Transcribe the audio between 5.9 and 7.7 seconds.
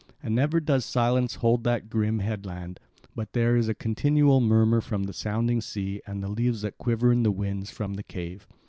and the leaves that quiver in the winds